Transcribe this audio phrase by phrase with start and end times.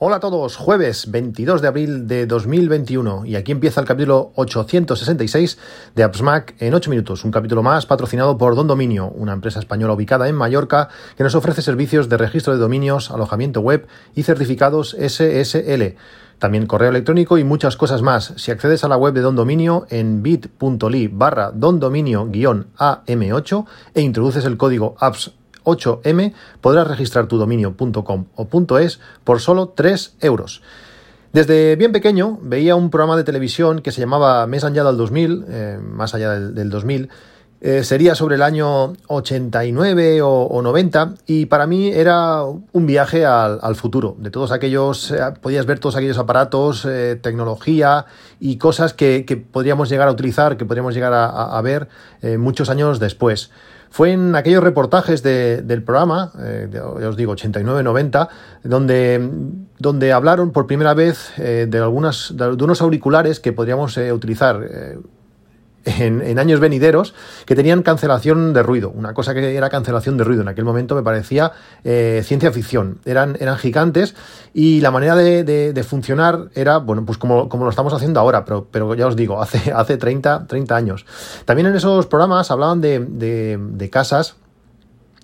[0.00, 5.58] Hola a todos, jueves 22 de abril de 2021 y aquí empieza el capítulo 866
[5.96, 9.94] de AppsMac en 8 minutos, un capítulo más patrocinado por Don Dominio, una empresa española
[9.94, 14.96] ubicada en Mallorca que nos ofrece servicios de registro de dominios, alojamiento web y certificados
[14.96, 15.96] SSL.
[16.38, 18.34] También correo electrónico y muchas cosas más.
[18.36, 24.56] Si accedes a la web de Don Dominio en bit.ly barra dondominio-am8 e introduces el
[24.56, 25.32] código apps
[25.68, 30.62] 8M podrás registrar tu dominio.com o .es por solo 3 euros.
[31.32, 35.44] Desde bien pequeño veía un programa de televisión que se llamaba Mes allá del 2000,
[35.48, 37.10] eh, más allá del, 2000,
[37.60, 43.76] eh, sería sobre el año 89 o, 90 y para mí era un viaje al,
[43.76, 44.16] futuro.
[44.18, 46.88] De todos aquellos, eh, podías ver todos aquellos aparatos,
[47.20, 48.06] tecnología
[48.40, 51.88] y cosas que, podríamos llegar a utilizar, que podríamos llegar a ver
[52.38, 53.50] muchos años después.
[53.90, 58.28] Fue en aquellos reportajes del programa, eh, ya os digo, 89-90,
[58.64, 59.30] donde,
[59.78, 64.60] donde hablaron por primera vez eh, de, algunas, de, unos auriculares que podríamos eh, utilizar
[65.84, 67.14] en, años venideros
[67.46, 68.90] que tenían cancelación de ruido.
[68.90, 71.52] Una cosa que era cancelación de ruido en aquel momento me parecía
[71.84, 72.98] eh, ciencia ficción.
[73.04, 74.14] Eran, eran gigantes
[74.54, 78.66] y la manera de, funcionar era, bueno, pues como, como, lo estamos haciendo ahora, pero,
[78.70, 81.06] pero ya os digo, hace, hace 30, 30 años.
[81.44, 84.36] También en esos programas hablaban de, casas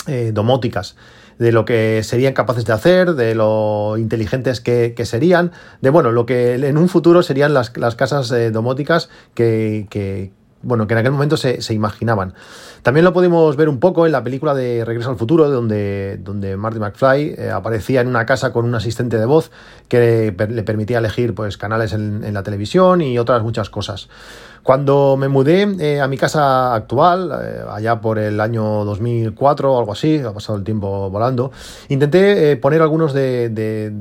[0.07, 0.97] eh, domóticas
[1.39, 6.27] de lo que serían capaces de hacer, de lo inteligentes que, serían, de bueno, lo
[6.27, 10.31] que en un futuro serían las, casas eh, domóticas que,
[10.65, 12.35] bueno, que en aquel momento se, imaginaban.
[12.83, 16.57] También lo podemos ver un poco en la película de Regreso al Futuro, donde, donde
[16.57, 19.51] Marty McFly eh, aparecía en una casa con un asistente de voz
[19.89, 24.09] que le, permitía elegir pues, canales en, la televisión y otras muchas cosas.
[24.63, 29.79] Cuando me mudé eh, a mi casa actual, eh, allá por el año 2004 o
[29.79, 31.53] algo así, ha pasado el tiempo volando,
[31.89, 33.93] intenté poner algunos de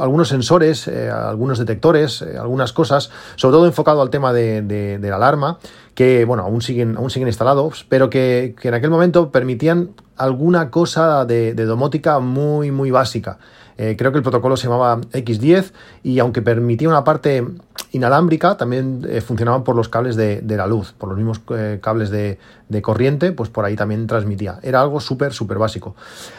[0.00, 5.16] algunos sensores, eh, algunos detectores, eh, algunas cosas, sobre todo enfocado al tema de, la
[5.16, 5.58] alarma,
[5.94, 11.24] que bueno, aún siguen, aún siguen instalados, pero que, en aquel momento permitían alguna cosa
[11.24, 13.38] de, domótica muy, muy básica.
[13.78, 15.72] Eh, creo que el protocolo se llamaba X10
[16.02, 17.44] y aunque permitía una parte
[17.92, 22.10] inalámbrica, también eh, funcionaban por los cables de, la luz, por los mismos eh, cables
[22.10, 22.38] de,
[22.82, 24.58] corriente, pues por ahí también transmitía.
[24.62, 25.94] Era algo súper, súper básico.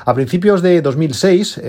[0.06, 1.62] A principios de 2006,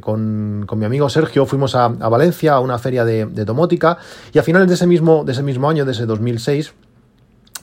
[0.00, 3.98] con, mi amigo Sergio, fuimos a, Valencia a una feria de, domótica
[4.32, 6.72] y a finales de ese mismo, de ese mismo año, de ese 2006,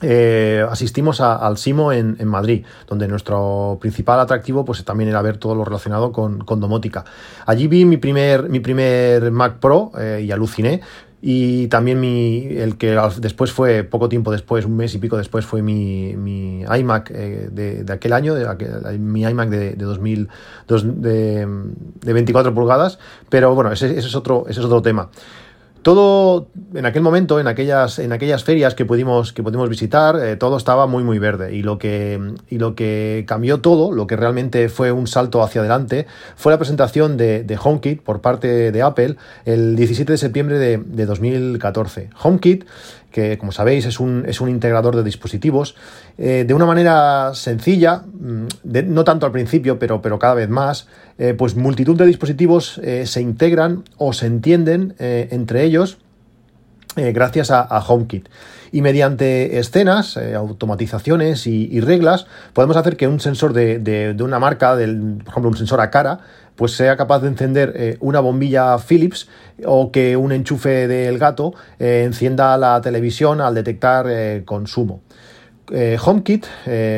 [0.02, 5.54] eh, asistimos al SIMO en, Madrid, donde nuestro principal atractivo pues también era ver todo
[5.54, 7.04] lo relacionado con, domótica.
[7.46, 10.80] Allí vi mi primer, mi primer Mac Pro eh, y aluciné.
[11.22, 15.46] Y también mi, el que después fue, poco tiempo después, un mes y pico después,
[15.46, 16.10] fue mi,
[16.62, 20.28] iMac eh, de, aquel año, de mi iMac de, de 2000,
[20.68, 21.46] de,
[22.02, 22.98] 24 pulgadas.
[23.30, 25.08] Pero bueno, ese, ese, es, otro, ese es otro tema.
[25.86, 30.34] Todo en aquel momento, en aquellas, en aquellas ferias que pudimos, que pudimos visitar, eh,
[30.34, 31.54] todo estaba muy muy verde.
[31.54, 32.20] Y lo, que,
[32.50, 36.58] y lo que cambió todo, lo que realmente fue un salto hacia adelante, fue la
[36.58, 39.14] presentación de, HomeKit por parte de Apple
[39.44, 42.10] el 17 de septiembre de, de 2014.
[42.20, 42.64] HomeKit
[43.16, 45.74] que como sabéis es un, es un integrador de dispositivos,
[46.18, 48.46] eh, de una manera sencilla, mm,
[48.88, 53.06] no tanto al principio, pero, pero cada vez más, eh, pues multitud de dispositivos eh,
[53.06, 55.96] se integran o se entienden entre ellos
[56.96, 58.28] gracias a, HomeKit.
[58.72, 64.76] Y mediante escenas, automatizaciones y, reglas, podemos hacer que un sensor de, de, una marca,
[64.76, 66.20] del, por ejemplo un sensor a cara,
[66.56, 69.28] pues sea capaz de encender eh, una bombilla Philips
[69.64, 75.02] o que un enchufe del gato eh, encienda la televisión al detectar eh, consumo.
[75.68, 76.46] HomeKit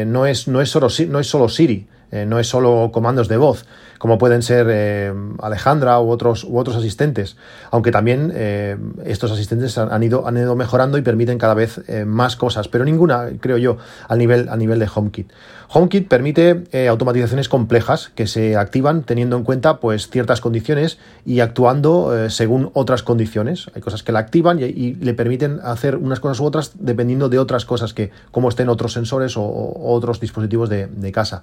[0.07, 1.87] no, es, no, es solo, no es solo Siri,
[2.27, 3.65] no es solo comandos de voz
[3.99, 7.37] como pueden ser eh, Alejandra u otros, u otros asistentes,
[7.71, 12.05] aunque también eh, estos asistentes han ido, han ido mejorando y permiten cada vez eh,
[12.05, 13.77] más cosas, pero ninguna, creo yo,
[14.07, 15.31] al nivel, a nivel de HomeKit.
[15.71, 22.31] HomeKit permite automatizaciones complejas que se activan teniendo en cuenta pues, ciertas condiciones y actuando
[22.31, 23.71] según otras condiciones.
[23.75, 27.39] Hay cosas que la activan y, le permiten hacer unas cosas u otras dependiendo de
[27.39, 31.43] otras cosas que, como estén otros sensores o, otros dispositivos de, de casa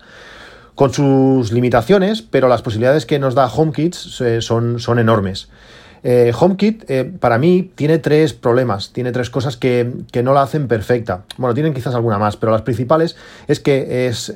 [0.75, 5.47] con sus limitaciones, pero las posibilidades que nos da HomeKit eh, son, son enormes.
[6.03, 9.91] Eh, HomeKit, eh, para mí, tiene tres problemas, tiene tres cosas que,
[10.23, 11.23] no la hacen perfecta.
[11.37, 13.15] Bueno, tienen quizás alguna más, pero las principales
[13.47, 14.29] es que es,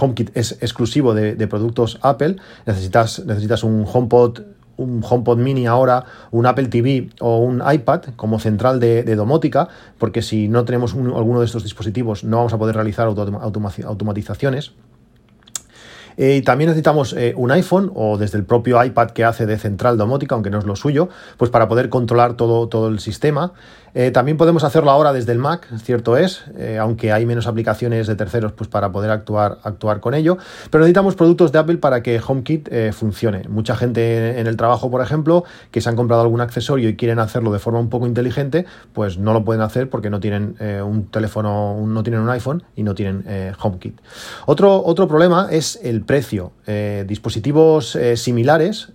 [0.00, 2.36] HomeKit es exclusivo de, productos Apple.
[2.64, 4.40] Necesitas, necesitas un HomePod
[4.76, 9.68] un HomePod mini ahora, un Apple TV o un iPad como central de, domótica,
[9.98, 14.72] porque si no tenemos alguno de estos dispositivos no vamos a poder realizar automatizaciones.
[16.16, 20.34] Y también necesitamos un iPhone o desde el propio iPad que hace de central domótica,
[20.34, 23.52] aunque no es lo suyo, pues para poder controlar todo, todo el sistema.
[23.94, 28.08] Eh, también podemos hacerlo ahora desde el Mac, cierto es, eh, aunque hay menos aplicaciones
[28.08, 30.36] de terceros pues, para poder actuar, actuar con ello.
[30.70, 33.48] Pero necesitamos productos de Apple para que HomeKit eh, funcione.
[33.48, 37.20] Mucha gente en el trabajo, por ejemplo, que se han comprado algún accesorio y quieren
[37.20, 41.06] hacerlo de forma un poco inteligente, pues no lo pueden hacer porque no tienen un
[41.06, 43.24] teléfono, no tienen un iPhone y no tienen
[43.60, 44.00] HomeKit.
[44.46, 46.52] Otro, otro problema es el precio.
[47.06, 48.92] dispositivos similares,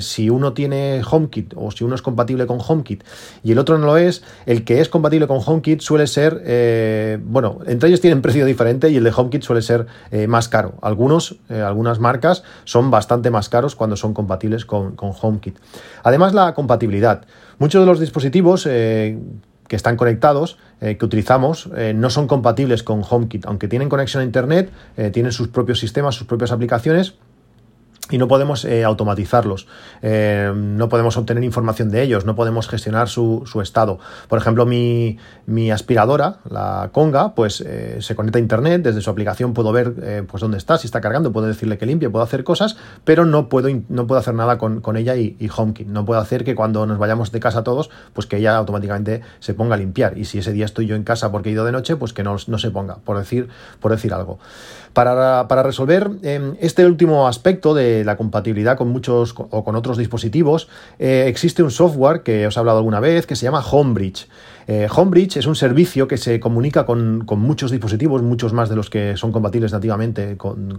[0.00, 3.04] si uno tiene HomeKit o si uno es compatible con HomeKit
[3.42, 7.18] y el otro no lo es, el que es compatible con HomeKit suele ser, eh,
[7.22, 10.74] bueno, entre ellos tienen precio diferente y el de HomeKit suele ser eh, más caro.
[10.82, 15.58] Algunos, eh, algunas marcas son bastante más caros cuando son compatibles con, HomeKit.
[16.02, 17.22] Además, la compatibilidad.
[17.58, 19.16] Muchos de los dispositivos que
[19.70, 23.46] están conectados, que utilizamos, no son compatibles con HomeKit.
[23.46, 24.70] Aunque tienen conexión a Internet,
[25.12, 27.14] tienen sus propios sistemas, sus propias aplicaciones
[28.10, 29.66] y no podemos eh, automatizarlos,
[30.02, 33.98] eh, no podemos obtener información de ellos, no podemos gestionar su, estado.
[34.28, 35.18] Por ejemplo, mi,
[35.72, 40.40] aspiradora, la Conga, pues eh, se conecta a internet, desde su aplicación puedo ver pues
[40.40, 43.68] dónde está, si está cargando, puedo decirle que limpie, puedo hacer cosas, pero no puedo,
[43.88, 45.88] no puedo hacer nada con, ella y, HomeKit.
[45.88, 49.54] No puedo hacer que cuando nos vayamos de casa todos, pues que ella automáticamente se
[49.54, 50.16] ponga a limpiar.
[50.18, 52.22] Y si ese día estoy yo en casa porque he ido de noche, pues que
[52.22, 53.48] no, no se ponga, por decir,
[53.80, 54.38] por decir algo.
[54.92, 60.68] Para, para resolver este último aspecto de la compatibilidad con muchos o con otros dispositivos,
[60.98, 64.28] eh, existe un software que os he hablado alguna vez que se llama Homebridge.
[64.68, 68.90] Eh, Homebridge es un servicio que se comunica con, muchos dispositivos, muchos más de los
[68.90, 70.78] que son compatibles nativamente con,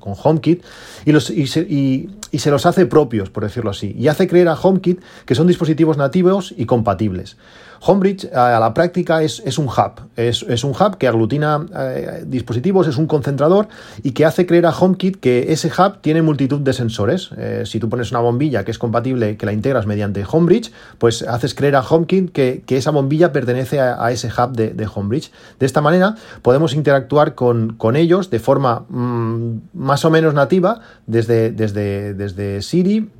[0.00, 0.62] HomeKit,
[1.04, 4.48] y, los, y, se, y, se, los hace propios, por decirlo así, y hace creer
[4.48, 7.36] a HomeKit que son dispositivos nativos y compatibles.
[7.80, 12.96] Homebridge a la práctica es, un hub, es, un hub que aglutina eh, dispositivos, es
[12.96, 13.68] un concentrador
[14.02, 17.30] y que hace creer a HomeKit que ese hub tiene multitud de sensores.
[17.36, 21.22] Eh, si tú pones una bombilla que es compatible, que la integras mediante Homebridge, pues
[21.22, 25.32] haces creer a HomeKit que, esa bombilla pertenece a, ese hub de, Homebridge.
[25.58, 31.50] De esta manera podemos interactuar con, ellos de forma mm, más o menos nativa desde,
[31.50, 33.10] desde, desde Siri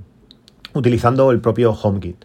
[0.75, 2.25] utilizando el propio HomeKit.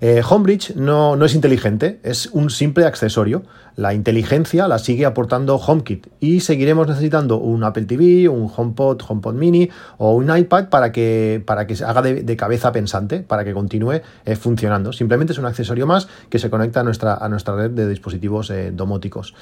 [0.00, 3.42] Eh, Homebridge no, no, es inteligente, es un simple accesorio.
[3.76, 9.34] La inteligencia la sigue aportando HomeKit y seguiremos necesitando un Apple TV, un HomePod, HomePod
[9.34, 13.52] Mini o un iPad para que, para que se haga de, cabeza pensante, para que
[13.52, 14.92] continúe eh, funcionando.
[14.92, 18.50] Simplemente es un accesorio más que se conecta a nuestra, a nuestra red de dispositivos
[18.50, 19.34] eh, domóticos.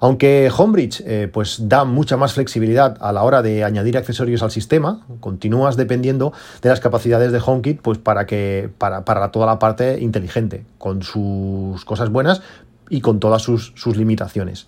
[0.00, 4.50] Aunque Homebridge eh, pues da mucha más flexibilidad a la hora de añadir accesorios al
[4.50, 6.32] sistema, continúas dependiendo
[6.62, 11.02] de las capacidades de HomeKit pues para que para, para toda la parte inteligente, con
[11.02, 12.42] sus cosas buenas
[12.90, 14.66] y con todas sus, sus limitaciones.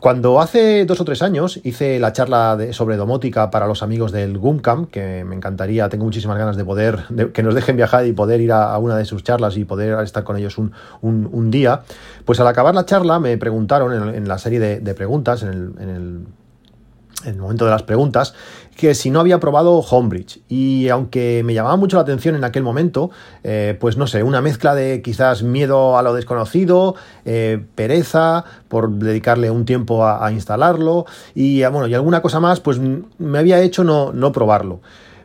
[0.00, 4.38] Cuando hace dos o tres años hice la charla sobre domótica para los amigos del
[4.38, 7.00] GUMCAM, que me encantaría, tengo muchísimas ganas de poder,
[7.34, 10.22] que nos dejen viajar y poder ir a, una de sus charlas y poder estar
[10.22, 11.82] con ellos un, día,
[12.24, 16.26] pues al acabar la charla me preguntaron en, la serie de, preguntas, en el
[17.36, 18.34] momento de las preguntas,
[18.76, 20.40] que si no había probado Homebridge.
[20.48, 23.10] Y aunque me llamaba mucho la atención en aquel momento,
[23.42, 26.94] eh, pues no sé, una mezcla de quizás miedo a lo desconocido,
[27.24, 32.78] eh, pereza por dedicarle un tiempo a, instalarlo y, bueno, y alguna cosa más, pues
[32.78, 34.80] me había hecho no, no probarlo.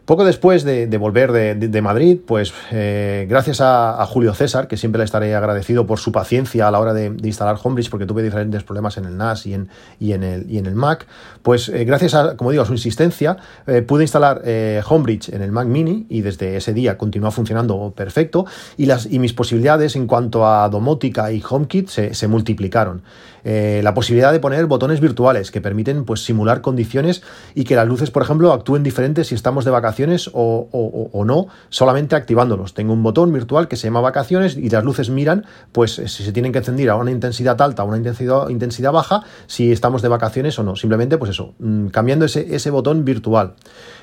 [0.06, 5.06] Poco después de, volver de, Madrid, pues eh, gracias a, Julio César, que siempre le
[5.06, 8.98] estaré agradecido por su paciencia a la hora de, instalar Homebridge, porque tuve diferentes problemas
[8.98, 9.70] en el NAS y en,
[10.02, 11.08] y en, el, y en el Mac,
[11.42, 14.42] pues eh, gracias a, como digo, a su insistencia, eh, pude instalar
[14.90, 18.46] Homebridge en el Mac Mini y desde ese día continúa funcionando perfecto
[18.76, 23.04] y, las, y mis posibilidades en cuanto a domótica y HomeKit se, se multiplicaron.
[23.46, 27.24] la posibilidad de poner botones virtuales que permiten pues, simular condiciones
[27.56, 29.93] y que las luces, por ejemplo, actúen diferentes si estamos de vacaciones
[30.34, 32.74] o, no, solamente activándolos.
[32.74, 36.24] Tengo un botón virtual que se llama vacaciones y las luces miran, pues eh, si
[36.24, 40.02] se tienen que encender a una intensidad alta o una intensidad, intensidad baja, si estamos
[40.02, 40.76] de vacaciones o no.
[40.76, 43.54] Simplemente, pues eso, mm, cambiando ese, botón virtual.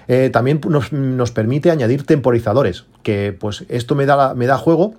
[0.07, 4.95] Eh, también nos, permite añadir temporizadores, que pues esto me da, me da juego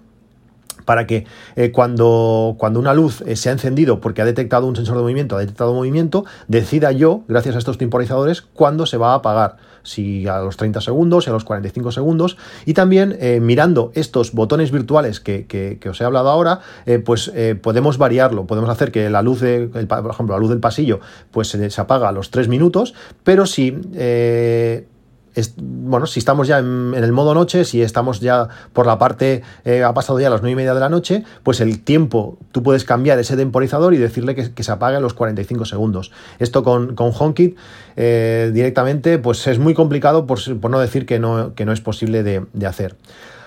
[0.86, 4.98] para que eh, cuando, cuando, una luz se ha encendido porque ha detectado un sensor
[4.98, 9.16] de movimiento, ha detectado movimiento, decida yo, gracias a estos temporizadores, cuándo se va a
[9.16, 13.92] apagar si a los 30 segundos, si a los 45 segundos, y también eh, mirando
[13.96, 18.92] estos botones virtuales que, os he hablado ahora, eh, pues eh, podemos variarlo, podemos hacer
[18.92, 21.00] que la luz, de, por ejemplo, la luz del pasillo,
[21.32, 23.72] pues se, se apaga a los 3 minutos, pero si
[25.58, 29.84] bueno, si estamos ya en, el modo noche, si estamos ya por la parte, eh,
[29.84, 32.84] ha pasado ya las 9 y media de la noche, pues el tiempo, tú puedes
[32.84, 36.12] cambiar ese temporizador y decirle que, se apague a los 45 segundos.
[36.40, 37.58] Esto con, con HomeKit
[37.96, 42.24] eh, directamente, pues es muy complicado, por, no decir que no, que no es posible
[42.24, 42.96] de, de hacer.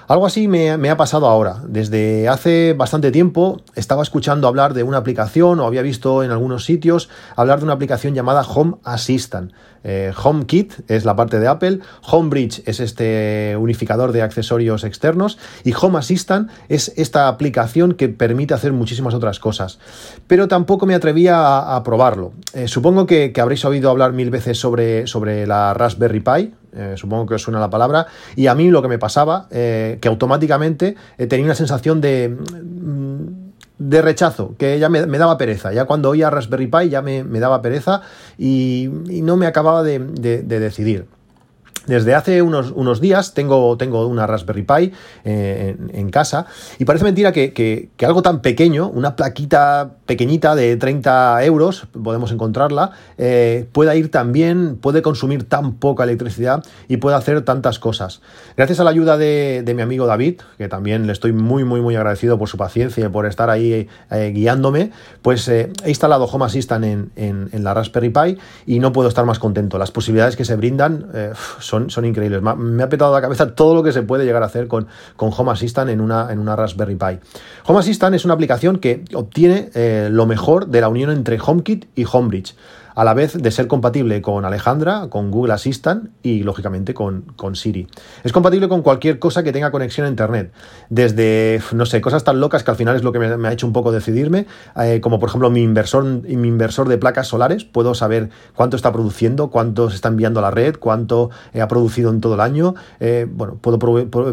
[0.07, 1.63] Algo así me, ha pasado ahora.
[1.67, 6.65] Desde hace bastante tiempo estaba escuchando hablar de una aplicación o había visto en algunos
[6.65, 9.53] sitios hablar de una aplicación llamada Home Assistant.
[9.87, 15.75] Eh, HomeKit es la parte de Apple, HomeBridge es este unificador de accesorios externos y
[15.79, 19.79] Home Assistant es esta aplicación que permite hacer muchísimas otras cosas.
[20.27, 22.33] Pero tampoco me atrevía a, probarlo.
[22.55, 27.27] Eh, supongo que, habréis oído hablar mil veces sobre, sobre la Raspberry Pi, eh, supongo
[27.27, 30.97] que os suena la palabra, y a mí lo que me pasaba, que automáticamente
[31.29, 33.45] tenía una sensación de, mm,
[33.79, 35.73] de rechazo, que ya me, daba pereza.
[35.73, 38.03] Ya cuando oía Raspberry Pi ya me, daba pereza
[38.39, 38.89] y,
[39.23, 39.99] no me acababa de
[40.43, 41.07] decidir.
[41.87, 44.93] Desde hace unos, unos días tengo, tengo, una Raspberry Pi
[45.25, 46.47] eh, en, casa
[46.79, 52.93] y parece mentira que, algo tan pequeño, una plaquita pequeñita de 30 euros, podemos encontrarla,
[53.19, 58.23] eh, pueda ir tan bien, puede consumir tan poca electricidad y puede hacer tantas cosas.
[58.57, 61.97] Gracias a la ayuda de, mi amigo David, que también le estoy muy, muy, muy
[61.97, 64.91] agradecido por su paciencia y por estar ahí eh, guiándome,
[65.21, 69.39] pues he instalado Home Assistant en, en, la Raspberry Pi y no puedo estar más
[69.39, 69.79] contento.
[69.79, 71.09] Las posibilidades que se brindan
[71.65, 72.41] son son, increíbles.
[72.43, 75.31] Me ha petado la cabeza todo lo que se puede llegar a hacer con, con
[75.37, 77.19] Home Assistant en una, en una Raspberry Pi.
[77.67, 81.87] Home Assistant es una aplicación que obtiene eh, lo mejor de la unión entre HomeKit
[81.95, 82.55] y HomeBridge
[82.95, 87.57] a la vez de ser compatible con Alejandra, con Google Assistant y lógicamente con, con,
[87.57, 87.87] Siri.
[88.23, 90.53] Es compatible con cualquier cosa que tenga conexión a Internet,
[90.91, 93.67] desde, no sé, cosas tan locas que al final es lo que me, ha hecho
[93.67, 94.47] un poco decidirme,
[94.81, 98.93] eh, como por ejemplo mi inversor, mi inversor de placas solares, puedo saber cuánto está
[98.93, 102.41] produciendo, cuánto se está enviando a la red, cuánto eh, ha producido en todo el
[102.41, 103.79] año, eh, bueno, puedo,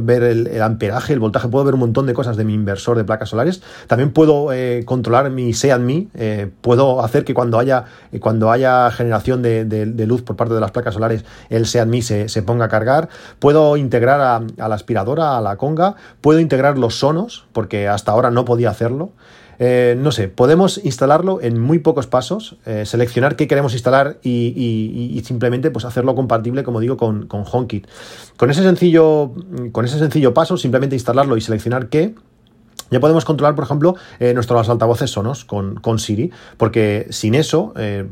[0.01, 3.03] ver el, amperaje, el voltaje, puedo ver un montón de cosas de mi inversor de
[3.03, 4.50] placas solares, también puedo
[4.86, 7.86] controlar mi Me, puedo hacer que cuando haya,
[8.20, 12.43] cuando haya generación de, luz por parte de las placas solares, el SeatMe se, se
[12.43, 13.10] ponga a cargar.
[13.39, 15.96] Puedo integrar a, la aspiradora, a la conga.
[16.22, 19.12] Puedo integrar los sonos, porque hasta ahora no podía hacerlo.
[19.63, 25.22] Eh, no sé, podemos instalarlo en muy pocos pasos, eh, seleccionar qué queremos instalar y,
[25.24, 27.86] simplemente pues, hacerlo compatible, como digo, con, con HomeKit.
[28.38, 29.34] Con ese, sencillo,
[29.72, 32.15] con ese sencillo paso, simplemente instalarlo y seleccionar qué,
[32.91, 37.74] ya podemos controlar, por ejemplo, eh, nuestros altavoces sonos con, con, Siri, porque sin eso,
[37.77, 38.05] eh,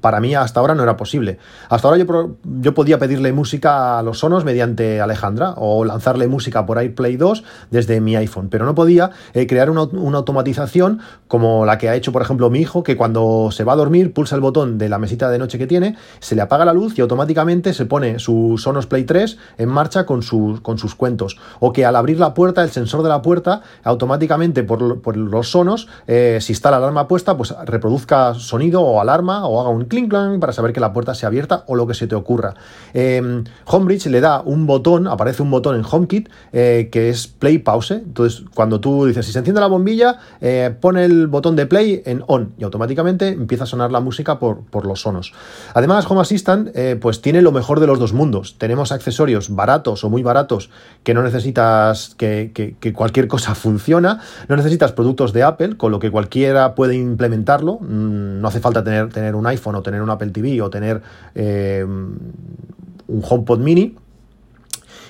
[0.00, 1.38] para mí hasta ahora no era posible.
[1.68, 6.66] Hasta ahora yo, yo, podía pedirle música a los sonos mediante Alejandra o lanzarle música
[6.66, 11.64] por AirPlay 2 desde mi iPhone, pero no podía eh, crear una, una, automatización como
[11.64, 14.34] la que ha hecho, por ejemplo, mi hijo, que cuando se va a dormir pulsa
[14.34, 17.00] el botón de la mesita de noche que tiene, se le apaga la luz y
[17.00, 21.38] automáticamente se pone su Sonos Play 3 en marcha con, sus con sus cuentos.
[21.58, 25.88] O que al abrir la puerta, el sensor de la puerta, automáticamente por, los sonos,
[26.06, 30.10] eh, si está la alarma puesta, pues reproduzca sonido o alarma o haga un clink
[30.10, 32.54] clang para saber que la puerta se abierta o lo que se te ocurra.
[32.94, 37.58] Eh, Homebridge le da un botón, aparece un botón en HomeKit eh, que es play
[37.58, 37.92] pause.
[37.92, 42.02] Entonces, cuando tú dices si se enciende la bombilla, eh, pone el botón de play
[42.04, 45.32] en on y automáticamente empieza a sonar la música por, por los sonos.
[45.74, 48.56] Además, Home Assistant pues tiene lo mejor de los dos mundos.
[48.58, 50.70] Tenemos accesorios baratos o muy baratos
[51.02, 54.00] que no necesitas que, que cualquier cosa funcione
[54.48, 58.82] no necesitas productos de Apple, con lo que cualquiera puede implementarlo, mm, no hace falta
[58.84, 61.02] tener, tener un iPhone o tener un Apple TV o tener
[61.34, 63.96] eh, un HomePod mini,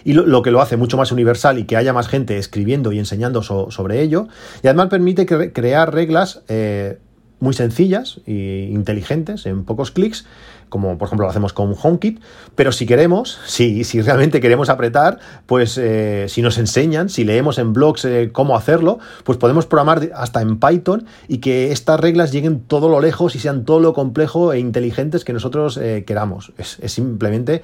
[0.04, 2.98] y lo, que lo hace mucho más universal y que haya más gente escribiendo y
[2.98, 4.28] enseñando sobre ello.
[4.62, 6.98] Y además permite crear reglas eh,
[7.38, 10.26] muy sencillas e inteligentes en pocos clics
[10.70, 12.20] como por ejemplo lo hacemos con HomeKit,
[12.54, 17.74] pero si queremos, si, realmente queremos apretar, pues eh, si nos enseñan, si leemos en
[17.74, 22.60] blogs eh, cómo hacerlo, pues podemos programar hasta en Python y que estas reglas lleguen
[22.60, 26.52] todo lo lejos y sean todo lo complejo e inteligentes que nosotros eh, queramos.
[26.56, 27.62] Es, simplemente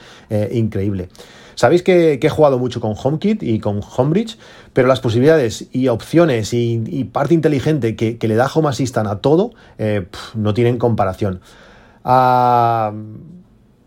[0.53, 1.09] increíble.
[1.55, 4.37] Sabéis que, he jugado mucho con HomeKit y con HomeBridge,
[4.73, 9.53] pero las posibilidades y opciones y, parte inteligente que, le da Home Assistant a todo
[10.35, 11.41] no tienen comparación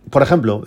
[0.09, 0.63] por ejemplo,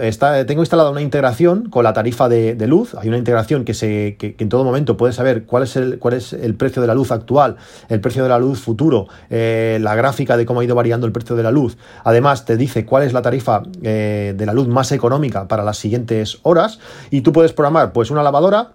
[0.47, 2.95] tengo instalada una integración con la tarifa de, luz.
[2.95, 6.15] Hay una integración que, se, que, en todo momento puede saber cuál es, el, cuál
[6.15, 7.57] es el precio de la luz actual,
[7.89, 11.13] el precio de la luz futuro, eh, la gráfica de cómo ha ido variando el
[11.13, 11.77] precio de la luz.
[12.05, 15.79] Además, te dice cuál es la tarifa eh, de la luz más económica para las
[15.79, 16.79] siguientes horas.
[17.11, 18.73] Y tú puedes programar pues, una lavadora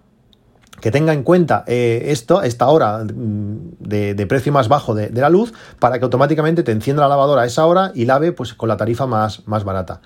[0.79, 5.29] que tenga en cuenta eh, esto, esta hora mm, de, precio más bajo de, la
[5.29, 8.69] luz para que automáticamente te encienda la lavadora a esa hora y lave pues, con
[8.69, 10.01] la tarifa más, más barata.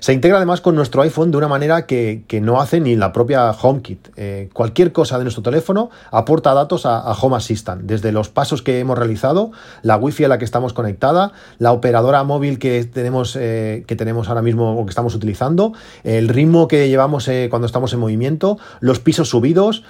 [0.00, 3.50] Se integra además con nuestro iPhone de una manera que, no hace ni la propia
[3.50, 4.08] HomeKit.
[4.16, 8.78] Eh, cualquier cosa de nuestro teléfono aporta datos a, Home Assistant, desde los pasos que
[8.78, 13.84] hemos realizado, la Wi-Fi a la que estamos conectada, la operadora móvil que tenemos, eh,
[13.86, 15.72] que tenemos ahora mismo o que estamos utilizando,
[16.04, 19.82] el ritmo que llevamos eh, cuando estamos en movimiento, los pisos subidos,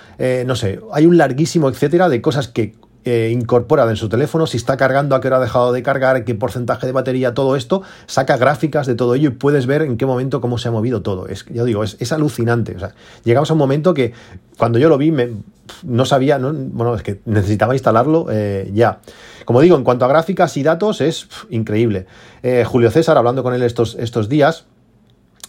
[0.46, 2.74] no sé, hay un larguísimo etcétera de cosas que
[3.06, 6.24] eh, incorpora en su teléfono, si está cargando, a qué hora ha dejado de cargar,
[6.24, 9.96] qué porcentaje de batería, todo esto, saca gráficas de todo ello y puedes ver en
[9.96, 11.28] qué momento cómo se ha movido todo.
[11.28, 12.74] Es, ya digo, es, alucinante.
[12.74, 12.94] O sea,
[13.24, 14.12] llegamos a un momento que
[14.58, 15.30] cuando yo lo vi me,
[15.84, 19.00] no sabía, bueno, es que necesitaba instalarlo eh, ya.
[19.44, 22.06] Como digo, en cuanto a gráficas y datos, es increíble.
[22.42, 24.66] Eh, Julio César, hablando con él estos, estos días,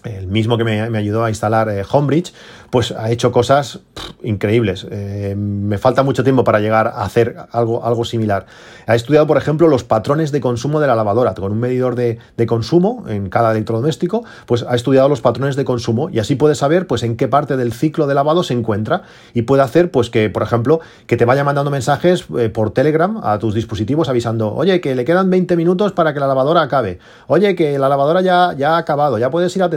[0.07, 2.33] el mismo que me, ayudó a instalar Homebridge,
[2.69, 3.79] pues ha hecho cosas
[4.23, 4.85] increíbles.
[4.89, 8.45] Eh, me falta mucho tiempo para llegar a hacer algo, algo similar.
[8.85, 11.33] Ha estudiado, por ejemplo, los patrones de consumo de la lavadora.
[11.33, 16.09] Con un medidor de, consumo en cada electrodoméstico, pues ha estudiado los patrones de consumo
[16.09, 19.43] y así puede saber pues, en qué parte del ciclo de lavado se encuentra y
[19.43, 23.39] puede hacer pues, que, por ejemplo, que te vaya mandando mensajes eh, por Telegram a
[23.39, 26.99] tus dispositivos avisando, oye, que le quedan 20 minutos para que la lavadora acabe.
[27.27, 29.69] Oye, que la lavadora ya, ya ha acabado, ya puedes ir a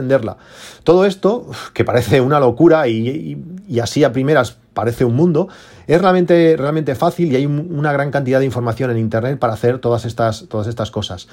[0.83, 3.37] Todo esto, que parece una locura, y,
[3.81, 5.49] así a primeras parece un mundo,
[5.87, 9.79] es realmente, realmente fácil y hay una gran cantidad de información en Internet para hacer
[9.79, 11.27] todas estas, todas estas cosas.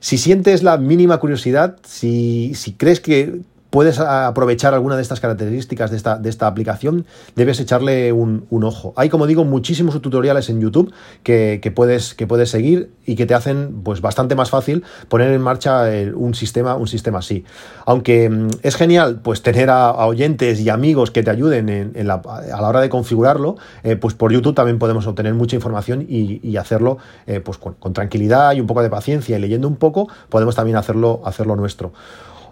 [0.00, 3.40] Si sientes la mínima curiosidad, si, si crees que
[3.74, 8.92] puedes aprovechar alguna de estas características de esta, de esta aplicación, debes echarle un, ojo.
[8.94, 13.34] Hay, como digo, muchísimos tutoriales en YouTube que, puedes, que puedes seguir y que te
[13.34, 17.44] hacen pues, bastante más fácil poner en marcha un, sistema, un sistema así.
[17.84, 22.22] Aunque mm, es genial pues, tener a, oyentes y amigos que te ayuden en, la,
[22.24, 26.56] a la hora de configurarlo, eh, pues por YouTube también podemos obtener mucha información y,
[26.58, 30.08] hacerlo eh, pues, con, con, tranquilidad y un poco de paciencia y leyendo un poco,
[30.28, 31.92] podemos también hacerlo, hacerlo nuestro.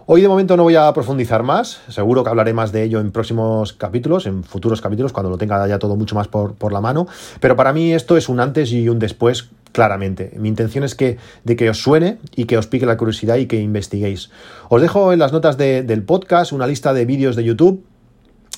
[0.05, 3.13] Hoy de momento no voy a profundizar más, seguro que hablaré más de ello en
[3.13, 7.07] próximos capítulos, en futuros capítulos, cuando lo tenga ya todo mucho más por, la mano,
[7.39, 10.33] pero para mí esto es un antes y un después claramente.
[10.35, 13.45] Mi intención es que, de que os suene y que os pique la curiosidad y
[13.45, 14.29] que investiguéis.
[14.67, 17.85] Os dejo en las notas del podcast una lista de vídeos de YouTube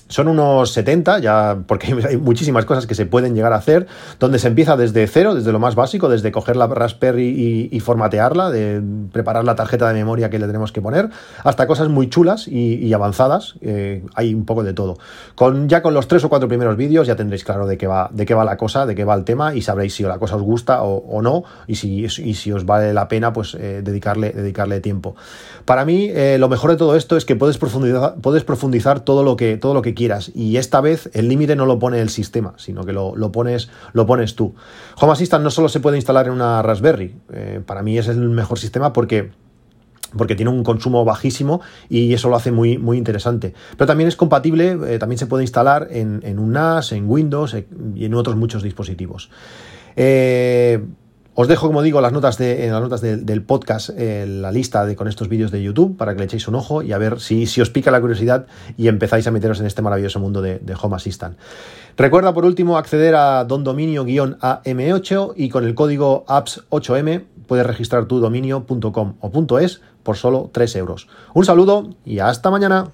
[0.07, 3.88] son unos 70, ya porque hay muchísimas cosas que se pueden llegar a hacer,
[4.19, 8.50] donde se empieza desde cero, desde lo más básico, desde coger la Raspberry y, formatearla,
[8.50, 11.09] de preparar la tarjeta de memoria que le tenemos que poner,
[11.44, 13.55] hasta cosas muy chulas y, avanzadas.
[13.61, 14.98] Eh, hay un poco de todo.
[15.35, 18.09] Con, ya con los tres o cuatro primeros vídeos ya tendréis claro de qué va,
[18.13, 20.35] de qué va la cosa, de qué va el tema y sabréis si la cosa
[20.35, 24.79] os gusta o, no y si, si, os vale la pena pues eh, dedicarle, dedicarle
[24.79, 25.15] tiempo.
[25.65, 29.24] Para mí, eh, lo mejor de todo esto es que puedes profundizar, puedes profundizar todo
[29.24, 30.31] lo que, todo lo que quieras.
[30.36, 34.05] Y esta vez el límite no lo pone el sistema, sino que lo, pones, lo
[34.05, 34.53] pones tú.
[35.00, 38.20] Home Assistant no solo se puede instalar en una Raspberry, eh, para mí es el
[38.29, 39.31] mejor sistema porque
[40.16, 43.53] porque tiene un consumo bajísimo y eso lo hace muy, muy interesante.
[43.72, 47.53] Pero también es compatible, eh, también se puede instalar en, un NAS, en Windows
[47.96, 49.29] y en otros muchos dispositivos.
[51.37, 54.85] Os dejo, como digo, las notas de, en las notas del podcast eh, la lista
[54.85, 57.19] de, con estos vídeos de YouTube para que le echéis un ojo y a ver
[57.19, 60.61] si, si os pica la curiosidad y empezáis a meteros en este maravilloso mundo de,
[60.81, 61.37] Home Assistant.
[61.98, 69.15] Recuerda por último acceder a dondominio-am8 y con el código apps8m puedes registrar tu dominio.com
[69.19, 71.09] o .es por solo 3 euros.
[71.33, 72.91] Un saludo y hasta mañana.